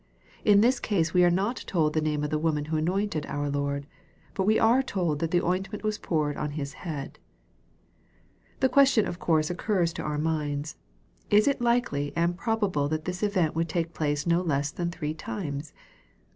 [0.43, 3.51] In this case we are not told the name of the woman who anointed our
[3.51, 3.85] Lord.
[4.33, 7.19] But we are told that the ointment was poured on His" head."
[8.61, 10.75] The question of course occurs to our minds:"
[11.39, 14.89] Is it likely and prob able that this event would take place no less than
[14.89, 15.71] three times